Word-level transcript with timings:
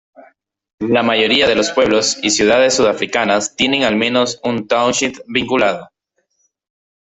La 0.89 1.03
mayoría 1.03 1.47
de 1.47 1.53
los 1.53 1.69
pueblos 1.71 2.17
y 2.23 2.31
ciudades 2.31 2.73
sudafricanas 2.77 3.55
tienen 3.55 3.83
al 3.83 3.95
menos 3.97 4.41
un 4.43 4.67
township 4.67 5.19
vinculado. 5.27 5.91